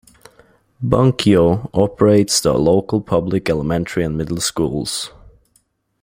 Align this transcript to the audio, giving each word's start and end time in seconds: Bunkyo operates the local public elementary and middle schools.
Bunkyo 0.81 1.69
operates 1.75 2.41
the 2.41 2.53
local 2.53 3.01
public 3.01 3.51
elementary 3.51 4.03
and 4.03 4.17
middle 4.17 4.41
schools. 4.41 5.11